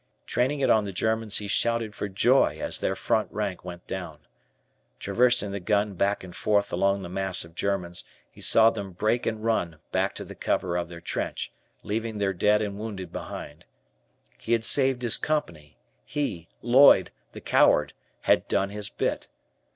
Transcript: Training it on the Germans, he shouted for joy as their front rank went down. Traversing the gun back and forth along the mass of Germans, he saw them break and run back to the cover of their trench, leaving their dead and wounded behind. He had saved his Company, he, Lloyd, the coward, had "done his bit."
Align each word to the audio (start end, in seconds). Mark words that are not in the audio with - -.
Training 0.25 0.61
it 0.61 0.69
on 0.71 0.83
the 0.83 0.91
Germans, 0.91 1.37
he 1.37 1.47
shouted 1.47 1.93
for 1.93 2.09
joy 2.09 2.57
as 2.59 2.79
their 2.79 2.95
front 2.95 3.31
rank 3.31 3.63
went 3.63 3.85
down. 3.85 4.17
Traversing 4.97 5.51
the 5.51 5.59
gun 5.59 5.93
back 5.93 6.23
and 6.23 6.35
forth 6.35 6.73
along 6.73 7.03
the 7.03 7.07
mass 7.07 7.45
of 7.45 7.53
Germans, 7.53 8.03
he 8.31 8.41
saw 8.41 8.71
them 8.71 8.93
break 8.93 9.27
and 9.27 9.43
run 9.45 9.77
back 9.91 10.15
to 10.15 10.25
the 10.25 10.33
cover 10.33 10.75
of 10.75 10.89
their 10.89 11.01
trench, 11.01 11.51
leaving 11.83 12.17
their 12.17 12.33
dead 12.33 12.63
and 12.63 12.79
wounded 12.79 13.11
behind. 13.13 13.67
He 14.39 14.53
had 14.53 14.63
saved 14.63 15.03
his 15.03 15.17
Company, 15.17 15.77
he, 16.03 16.47
Lloyd, 16.63 17.11
the 17.33 17.41
coward, 17.41 17.93
had 18.21 18.47
"done 18.47 18.71
his 18.71 18.89
bit." 18.89 19.27